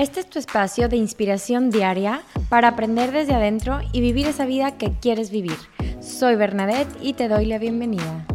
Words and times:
Este 0.00 0.20
es 0.20 0.30
tu 0.30 0.38
espacio 0.38 0.88
de 0.88 0.96
inspiración 0.96 1.68
diaria 1.68 2.22
para 2.48 2.68
aprender 2.68 3.12
desde 3.12 3.34
adentro 3.34 3.80
y 3.92 4.00
vivir 4.00 4.26
esa 4.26 4.46
vida 4.46 4.78
que 4.78 4.92
quieres 4.98 5.30
vivir. 5.30 5.58
Soy 6.00 6.36
Bernadette 6.36 6.88
y 7.02 7.12
te 7.12 7.28
doy 7.28 7.44
la 7.44 7.58
bienvenida. 7.58 8.26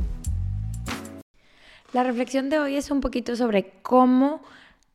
La 1.92 2.04
reflexión 2.04 2.52
de 2.52 2.60
hoy 2.60 2.76
es 2.76 2.92
un 2.92 3.02
poquito 3.02 3.36
sobre 3.36 3.72
cómo 3.82 4.44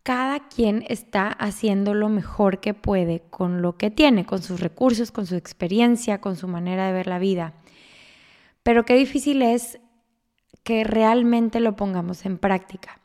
cada 0.05 0.47
quien 0.47 0.85
está 0.87 1.27
haciendo 1.27 1.93
lo 1.93 2.09
mejor 2.09 2.61
que 2.61 2.73
puede 2.73 3.25
con 3.31 3.63
lo 3.63 3.77
que 3.77 3.91
tiene, 3.91 4.25
con 4.25 4.41
sus 4.41 4.61
recursos, 4.61 5.11
con 5.11 5.27
su 5.27 5.35
experiencia, 5.35 6.21
con 6.21 6.37
su 6.37 6.47
manera 6.47 6.87
de 6.87 6.93
ver 6.93 7.09
la 7.09 7.19
vida. 7.19 7.53
Pero 8.63 8.85
qué 8.85 8.95
difícil 8.95 9.43
es 9.43 9.81
que 10.63 10.85
realmente 10.85 11.59
lo 11.59 11.75
pongamos 11.75 12.25
en 12.27 12.39
práctica 12.39 13.00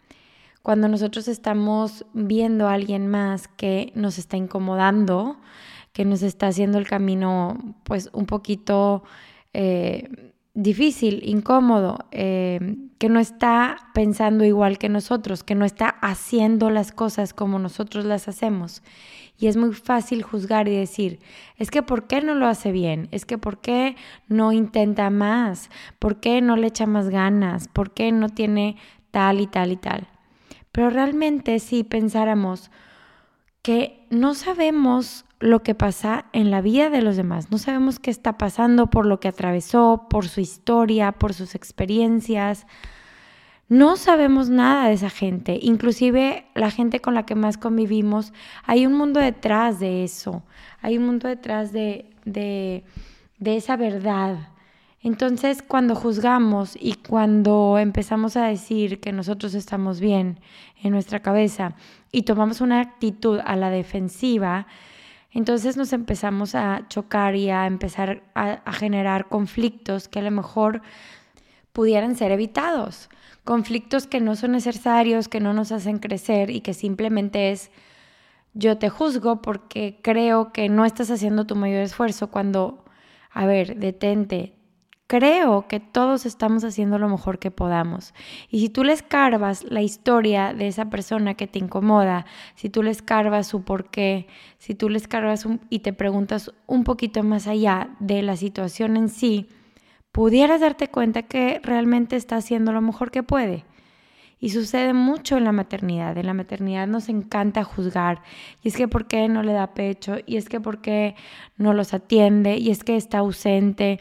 cuando 0.65 0.87
nosotros 0.87 1.27
estamos 1.27 2.07
viendo 2.13 2.67
a 2.67 2.73
alguien 2.73 3.07
más 3.07 3.47
que 3.47 3.91
nos 3.93 4.17
está 4.17 4.35
incomodando, 4.35 5.37
que 5.93 6.05
nos 6.05 6.23
está 6.23 6.47
haciendo 6.47 6.79
el 6.79 6.87
camino 6.87 7.75
pues 7.83 8.09
un 8.13 8.25
poquito 8.25 9.03
eh, 9.53 10.33
difícil, 10.55 11.21
incómodo, 11.23 11.99
eh, 12.09 12.77
que 12.97 13.09
no 13.09 13.19
está 13.19 13.91
pensando 13.93 14.43
igual 14.43 14.79
que 14.79 14.89
nosotros, 14.89 15.43
que 15.43 15.53
no 15.53 15.65
está 15.65 15.87
haciendo 16.01 16.71
las 16.71 16.91
cosas 16.91 17.35
como 17.35 17.59
nosotros 17.59 18.03
las 18.03 18.27
hacemos. 18.27 18.81
Y 19.37 19.45
es 19.45 19.57
muy 19.57 19.71
fácil 19.71 20.23
juzgar 20.23 20.67
y 20.67 20.75
decir, 20.75 21.19
es 21.57 21.69
que 21.69 21.83
¿por 21.83 22.07
qué 22.07 22.21
no 22.21 22.33
lo 22.33 22.47
hace 22.47 22.71
bien? 22.71 23.07
Es 23.11 23.27
que 23.27 23.37
¿por 23.37 23.61
qué 23.61 23.97
no 24.27 24.51
intenta 24.51 25.11
más? 25.11 25.69
¿Por 25.99 26.19
qué 26.19 26.41
no 26.41 26.55
le 26.55 26.65
echa 26.65 26.87
más 26.87 27.09
ganas? 27.09 27.67
¿Por 27.67 27.93
qué 27.93 28.11
no 28.11 28.29
tiene 28.29 28.77
tal 29.11 29.41
y 29.41 29.45
tal 29.45 29.71
y 29.71 29.77
tal? 29.77 30.07
Pero 30.75 30.89
realmente 30.89 31.59
si 31.59 31.85
pensáramos 31.85 32.69
que 33.61 34.05
no 34.09 34.33
sabemos 34.33 35.23
lo 35.39 35.63
que 35.63 35.73
pasa 35.73 36.25
en 36.33 36.51
la 36.51 36.59
vida 36.59 36.89
de 36.89 37.01
los 37.01 37.15
demás, 37.15 37.49
no 37.49 37.59
sabemos 37.59 37.97
qué 37.97 38.11
está 38.11 38.37
pasando 38.37 38.87
por 38.87 39.05
lo 39.05 39.21
que 39.21 39.29
atravesó, 39.29 40.07
por 40.09 40.27
su 40.27 40.41
historia, 40.41 41.13
por 41.13 41.33
sus 41.33 41.55
experiencias, 41.55 42.67
no 43.69 43.95
sabemos 43.95 44.49
nada 44.49 44.89
de 44.89 44.95
esa 44.95 45.09
gente, 45.09 45.57
inclusive 45.61 46.45
la 46.55 46.71
gente 46.71 46.99
con 46.99 47.13
la 47.13 47.25
que 47.25 47.35
más 47.35 47.57
convivimos, 47.57 48.33
hay 48.65 48.85
un 48.85 48.95
mundo 48.95 49.21
detrás 49.21 49.79
de 49.79 50.03
eso, 50.03 50.43
hay 50.81 50.97
un 50.97 51.05
mundo 51.05 51.29
detrás 51.29 51.71
de, 51.71 52.11
de, 52.25 52.83
de 53.37 53.55
esa 53.55 53.77
verdad 53.77 54.49
entonces, 55.05 55.61
cuando 55.61 55.93
juzgamos 55.93 56.75
y 56.81 56.95
cuando 56.95 57.77
empezamos 57.77 58.35
a 58.37 58.47
decir 58.47 58.99
que 58.99 59.11
nosotros 59.11 59.53
estamos 59.53 59.99
bien 59.99 60.39
en 60.81 60.93
nuestra 60.93 61.19
cabeza 61.19 61.75
y 62.11 62.23
tomamos 62.23 62.59
una 62.59 62.81
actitud 62.81 63.39
a 63.45 63.55
la 63.55 63.69
defensiva, 63.69 64.65
entonces 65.29 65.77
nos 65.77 65.93
empezamos 65.93 66.55
a 66.55 66.87
chocar 66.87 67.35
y 67.35 67.51
a 67.51 67.67
empezar 67.67 68.23
a, 68.33 68.71
generar 68.71 69.27
conflictos 69.29 70.07
que 70.07 70.17
a 70.17 70.23
lo 70.23 70.31
mejor 70.31 70.81
pudieran 71.71 72.15
ser 72.15 72.31
evitados. 72.31 73.11
Conflictos 73.43 74.07
que 74.07 74.21
no 74.21 74.35
son 74.35 74.53
necesarios, 74.53 75.27
que 75.27 75.39
no 75.39 75.53
nos 75.53 75.71
hacen 75.71 75.99
crecer 75.99 76.49
y 76.49 76.61
que 76.61 76.73
simplemente 76.73 77.51
es 77.51 77.69
yo 78.55 78.79
te 78.79 78.89
juzgo 78.89 79.43
porque 79.43 79.99
creo 80.01 80.51
que 80.51 80.67
no 80.67 80.83
estás 80.83 81.11
haciendo 81.11 81.45
tu 81.45 81.55
mayor 81.55 81.83
esfuerzo 81.83 82.31
cuando, 82.31 82.83
a 83.29 83.45
ver, 83.45 83.77
detente, 83.77 84.55
creo 85.07 85.67
que 85.67 85.79
todos 85.79 86.25
estamos 86.25 86.63
haciendo 86.63 86.97
lo 86.97 87.09
mejor 87.09 87.39
que 87.39 87.51
podamos. 87.51 88.13
Y 88.49 88.59
si 88.59 88.69
tú 88.69 88.83
le 88.83 88.93
escarbas 88.93 89.63
la 89.63 89.81
historia 89.81 90.53
de 90.53 90.67
esa 90.67 90.89
persona 90.89 91.35
que 91.35 91.47
te 91.47 91.59
incomoda, 91.59 92.25
si 92.55 92.69
tú 92.69 92.81
le 92.81 92.91
escarbas 92.91 93.47
su 93.47 93.63
porqué, 93.63 94.27
si 94.57 94.73
tú 94.73 94.89
le 94.89 94.97
escarbas 94.97 95.47
y 95.69 95.79
te 95.79 95.93
preguntas 95.93 96.51
un 96.65 96.83
poquito 96.83 97.23
más 97.23 97.47
allá 97.47 97.89
de 97.99 98.21
la 98.23 98.35
situación 98.35 98.97
en 98.97 99.09
sí, 99.09 99.47
pudieras 100.11 100.61
darte 100.61 100.87
cuenta 100.87 101.23
que 101.23 101.59
realmente 101.63 102.15
está 102.15 102.37
haciendo 102.37 102.71
lo 102.71 102.81
mejor 102.81 103.11
que 103.11 103.21
puede. 103.21 103.65
Y 104.39 104.49
sucede 104.49 104.93
mucho 104.93 105.37
en 105.37 105.43
la 105.45 105.51
maternidad. 105.51 106.17
En 106.17 106.25
la 106.25 106.33
maternidad 106.33 106.87
nos 106.87 107.09
encanta 107.09 107.63
juzgar. 107.63 108.21
Y 108.61 108.67
es 108.67 108.75
que 108.75 108.87
por 108.87 109.07
qué 109.07 109.27
no 109.29 109.43
le 109.43 109.53
da 109.53 109.73
pecho. 109.73 110.17
Y 110.25 110.35
es 110.35 110.49
que 110.49 110.59
por 110.59 110.81
qué 110.81 111.15
no 111.57 111.73
los 111.73 111.93
atiende. 111.93 112.57
Y 112.57 112.69
es 112.69 112.83
que 112.83 112.97
está 112.97 113.19
ausente 113.19 113.99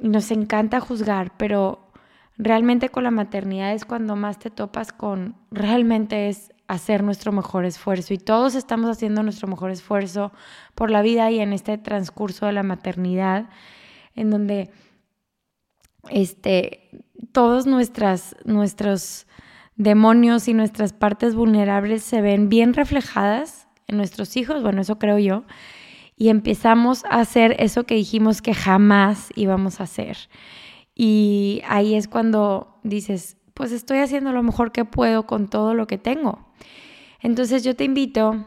y 0.00 0.08
nos 0.08 0.30
encanta 0.30 0.80
juzgar, 0.80 1.32
pero 1.36 1.90
realmente 2.38 2.88
con 2.88 3.04
la 3.04 3.10
maternidad 3.10 3.74
es 3.74 3.84
cuando 3.84 4.16
más 4.16 4.38
te 4.38 4.50
topas 4.50 4.92
con, 4.92 5.36
realmente 5.50 6.28
es 6.28 6.52
hacer 6.68 7.02
nuestro 7.02 7.32
mejor 7.32 7.64
esfuerzo. 7.64 8.14
Y 8.14 8.18
todos 8.18 8.54
estamos 8.54 8.88
haciendo 8.90 9.22
nuestro 9.22 9.48
mejor 9.48 9.70
esfuerzo 9.70 10.32
por 10.74 10.90
la 10.90 11.02
vida 11.02 11.30
y 11.30 11.40
en 11.40 11.52
este 11.52 11.76
transcurso 11.78 12.46
de 12.46 12.52
la 12.52 12.62
maternidad, 12.62 13.50
en 14.14 14.30
donde 14.30 14.70
este, 16.08 17.04
todos 17.32 17.66
nuestras, 17.66 18.36
nuestros 18.44 19.26
demonios 19.76 20.48
y 20.48 20.54
nuestras 20.54 20.92
partes 20.92 21.34
vulnerables 21.34 22.02
se 22.02 22.20
ven 22.20 22.48
bien 22.48 22.72
reflejadas 22.72 23.68
en 23.86 23.96
nuestros 23.96 24.36
hijos, 24.36 24.62
bueno, 24.62 24.80
eso 24.82 24.98
creo 24.98 25.18
yo, 25.18 25.44
y 26.20 26.28
empezamos 26.28 27.06
a 27.06 27.20
hacer 27.20 27.56
eso 27.60 27.84
que 27.84 27.94
dijimos 27.94 28.42
que 28.42 28.52
jamás 28.52 29.30
íbamos 29.36 29.80
a 29.80 29.84
hacer. 29.84 30.18
Y 30.94 31.62
ahí 31.66 31.94
es 31.94 32.08
cuando 32.08 32.78
dices, 32.82 33.38
pues 33.54 33.72
estoy 33.72 34.00
haciendo 34.00 34.30
lo 34.30 34.42
mejor 34.42 34.70
que 34.70 34.84
puedo 34.84 35.26
con 35.26 35.48
todo 35.48 35.72
lo 35.72 35.86
que 35.86 35.96
tengo. 35.96 36.38
Entonces 37.22 37.64
yo 37.64 37.74
te 37.74 37.84
invito 37.84 38.44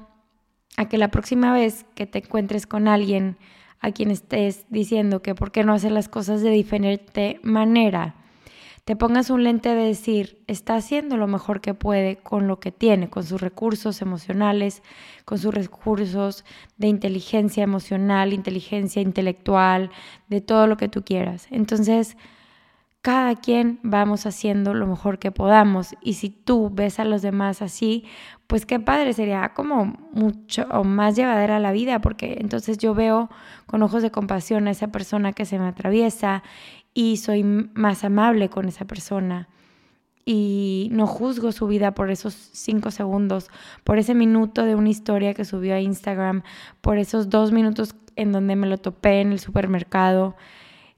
a 0.78 0.88
que 0.88 1.00
la 1.00 1.10
próxima 1.10 1.52
vez 1.52 1.84
que 1.96 2.06
te 2.06 2.20
encuentres 2.20 2.68
con 2.68 2.88
alguien 2.88 3.38
a 3.80 3.90
quien 3.90 4.12
estés 4.12 4.68
diciendo 4.70 5.24
que 5.24 5.34
por 5.34 5.52
qué 5.52 5.64
no 5.64 5.74
hace 5.74 5.90
las 5.90 6.10
cosas 6.10 6.44
de 6.44 6.52
diferente 6.52 7.40
manera, 7.42 8.14
te 8.86 8.98
pongas 8.98 9.30
un 9.30 9.44
lente 9.44 9.70
de 9.70 9.86
decir, 9.86 10.44
está 10.48 10.76
haciendo 10.76 11.16
lo 11.16 11.28
mejor 11.28 11.62
que 11.62 11.74
puede 11.74 12.18
con 12.18 12.48
lo 12.48 12.60
que 12.60 12.72
tiene, 12.72 13.10
con 13.10 13.24
sus 13.24 13.40
recursos 13.40 14.02
emocionales, 14.02 14.84
con 15.24 15.38
sus 15.38 15.54
recursos 15.54 16.44
de 16.78 16.88
inteligencia 16.88 17.64
emocional, 17.64 18.34
inteligencia 18.34 19.02
intelectual, 19.02 19.90
de 20.28 20.42
todo 20.42 20.68
lo 20.68 20.76
que 20.76 20.90
tú 20.90 21.04
quieras. 21.04 21.48
Entonces, 21.50 22.18
cada 23.04 23.36
quien 23.36 23.82
vamos 23.84 24.26
haciendo 24.26 24.74
lo 24.74 24.88
mejor 24.88 25.20
que 25.20 25.30
podamos 25.30 25.94
y 26.02 26.14
si 26.14 26.30
tú 26.30 26.72
ves 26.74 27.00
a 27.00 27.04
los 27.04 27.22
demás 27.22 27.62
así, 27.62 28.06
pues 28.48 28.66
qué 28.66 28.80
padre, 28.80 29.12
sería 29.12 29.54
como 29.54 29.98
mucho 30.14 30.66
más 30.86 31.18
llevadera 31.18 31.60
la 31.60 31.74
vida 31.74 32.00
porque 32.00 32.38
entonces 32.40 32.78
yo 32.78 32.96
veo 32.96 33.30
con 33.66 33.84
ojos 33.84 34.04
de 34.04 34.10
compasión 34.10 34.70
a 34.70 34.72
esa 34.72 34.88
persona 34.88 35.34
que 35.34 35.44
se 35.44 35.60
me 35.60 35.68
atraviesa 35.68 36.44
y 36.94 37.18
soy 37.18 37.44
más 37.44 38.06
amable 38.06 38.48
con 38.48 38.70
esa 38.70 38.86
persona 38.86 39.50
y 40.24 40.88
no 40.94 41.06
juzgo 41.06 41.52
su 41.52 41.68
vida 41.68 41.94
por 41.94 42.10
esos 42.10 42.34
cinco 42.34 42.90
segundos, 42.90 43.50
por 43.84 43.98
ese 43.98 44.14
minuto 44.14 44.64
de 44.64 44.76
una 44.76 44.88
historia 44.88 45.34
que 45.34 45.44
subió 45.44 45.76
a 45.76 45.82
Instagram, 45.82 46.44
por 46.80 46.98
esos 46.98 47.30
dos 47.30 47.52
minutos 47.52 47.96
en 48.16 48.32
donde 48.32 48.56
me 48.56 48.68
lo 48.68 48.78
topé 48.78 49.20
en 49.20 49.34
el 49.34 49.40
supermercado. 49.40 50.38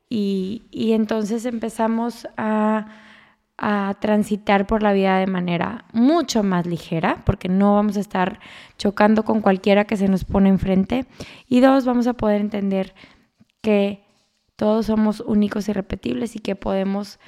Y, 0.09 0.63
entonces 0.71 1.45
empezamos 1.45 2.27
a, 2.37 2.87
a, 3.57 3.95
transitar 3.99 4.67
por 4.67 4.83
la 4.83 4.93
vida 4.93 5.17
de 5.19 5.27
manera 5.27 5.85
mucho 5.93 6.43
más 6.43 6.65
ligera, 6.65 7.23
porque 7.25 7.49
no 7.49 7.75
vamos 7.75 7.97
a 7.97 8.01
estar 8.01 8.39
chocando 8.77 9.23
con 9.23 9.41
cualquiera 9.41 9.85
que 9.85 9.97
se 9.97 10.07
nos 10.07 10.23
pone 10.23 10.49
enfrente. 10.49 11.05
Y 11.47 11.59
dos, 11.59 11.85
vamos 11.85 12.07
a 12.07 12.13
poder 12.13 12.41
entender 12.41 12.93
que 13.61 14.03
todos 14.55 14.85
somos 14.85 15.21
únicos 15.21 15.67
y 15.67 15.73
repetibles 15.73 16.35
y 16.35 16.39
que 16.39 16.55
podemos 16.55 17.19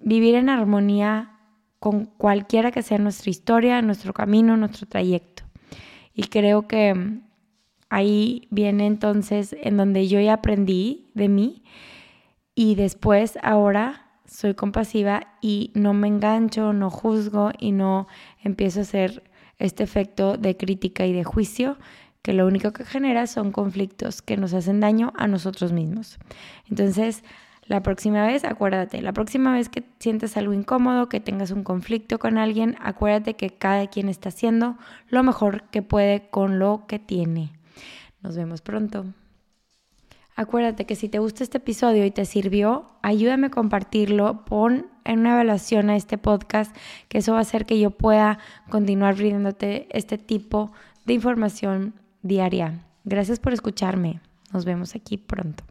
vivir 0.00 0.34
en 0.34 0.48
armonía 0.48 1.38
con 1.78 2.06
cualquiera 2.06 2.70
que 2.70 2.82
sea 2.82 2.98
nuestra 2.98 3.30
historia, 3.30 3.82
nuestro 3.82 4.12
camino, 4.12 4.56
nuestro 4.56 4.86
trayecto. 4.86 5.44
Y 6.14 6.24
creo 6.24 6.66
que 6.66 7.20
ahí 7.88 8.48
viene 8.50 8.86
entonces 8.86 9.56
en 9.60 9.76
donde 9.76 10.08
yo 10.08 10.20
ya 10.20 10.34
aprendí 10.34 11.10
de 11.14 11.28
mí 11.28 11.62
y 12.60 12.74
después 12.74 13.38
ahora 13.42 14.10
soy 14.26 14.52
compasiva 14.52 15.28
y 15.40 15.70
no 15.72 15.94
me 15.94 16.08
engancho, 16.08 16.74
no 16.74 16.90
juzgo 16.90 17.52
y 17.58 17.72
no 17.72 18.06
empiezo 18.44 18.80
a 18.80 18.82
hacer 18.82 19.22
este 19.58 19.82
efecto 19.82 20.36
de 20.36 20.58
crítica 20.58 21.06
y 21.06 21.14
de 21.14 21.24
juicio, 21.24 21.78
que 22.20 22.34
lo 22.34 22.46
único 22.46 22.74
que 22.74 22.84
genera 22.84 23.26
son 23.26 23.50
conflictos 23.50 24.20
que 24.20 24.36
nos 24.36 24.52
hacen 24.52 24.78
daño 24.78 25.14
a 25.16 25.26
nosotros 25.26 25.72
mismos. 25.72 26.18
Entonces, 26.68 27.24
la 27.64 27.82
próxima 27.82 28.26
vez, 28.26 28.44
acuérdate, 28.44 29.00
la 29.00 29.14
próxima 29.14 29.54
vez 29.54 29.70
que 29.70 29.82
sientas 29.98 30.36
algo 30.36 30.52
incómodo, 30.52 31.08
que 31.08 31.20
tengas 31.20 31.52
un 31.52 31.64
conflicto 31.64 32.18
con 32.18 32.36
alguien, 32.36 32.76
acuérdate 32.82 33.36
que 33.36 33.48
cada 33.48 33.86
quien 33.86 34.10
está 34.10 34.28
haciendo 34.28 34.76
lo 35.08 35.22
mejor 35.22 35.62
que 35.70 35.80
puede 35.80 36.28
con 36.28 36.58
lo 36.58 36.84
que 36.86 36.98
tiene. 36.98 37.52
Nos 38.20 38.36
vemos 38.36 38.60
pronto. 38.60 39.06
Acuérdate 40.40 40.86
que 40.86 40.96
si 40.96 41.10
te 41.10 41.18
gusta 41.18 41.44
este 41.44 41.58
episodio 41.58 42.06
y 42.06 42.10
te 42.10 42.24
sirvió, 42.24 42.92
ayúdame 43.02 43.48
a 43.48 43.50
compartirlo, 43.50 44.46
pon 44.46 44.86
en 45.04 45.18
una 45.18 45.34
evaluación 45.34 45.90
a 45.90 45.96
este 45.96 46.16
podcast, 46.16 46.74
que 47.08 47.18
eso 47.18 47.32
va 47.32 47.38
a 47.40 47.42
hacer 47.42 47.66
que 47.66 47.78
yo 47.78 47.90
pueda 47.90 48.38
continuar 48.70 49.16
brindándote 49.16 49.86
este 49.90 50.16
tipo 50.16 50.72
de 51.04 51.12
información 51.12 51.92
diaria. 52.22 52.86
Gracias 53.04 53.38
por 53.38 53.52
escucharme. 53.52 54.22
Nos 54.50 54.64
vemos 54.64 54.94
aquí 54.94 55.18
pronto. 55.18 55.62